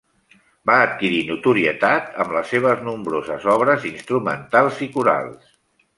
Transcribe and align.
Va 0.69 0.77
adquirir 0.85 1.19
notorietat 1.27 2.17
amb 2.23 2.33
les 2.37 2.49
seves 2.53 2.81
nombroses 2.89 3.45
obres 3.57 3.89
instrumentals 3.93 4.85
i 4.87 4.89
corals. 4.97 5.59